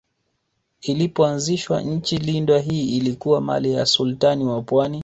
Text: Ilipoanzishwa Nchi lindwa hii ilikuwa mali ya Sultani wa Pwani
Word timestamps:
Ilipoanzishwa 0.81 1.81
Nchi 1.81 2.17
lindwa 2.17 2.59
hii 2.59 2.97
ilikuwa 2.97 3.41
mali 3.41 3.73
ya 3.73 3.85
Sultani 3.85 4.45
wa 4.45 4.61
Pwani 4.61 4.99